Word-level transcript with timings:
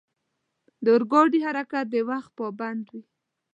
د 0.83 0.85
اورګاډي 0.95 1.39
حرکت 1.45 1.85
د 1.93 1.95
وخت 2.09 2.31
پابند 2.37 2.83
وي. 2.91 3.01